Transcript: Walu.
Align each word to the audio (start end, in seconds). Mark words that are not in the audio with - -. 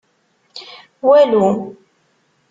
Walu. 1.09 1.45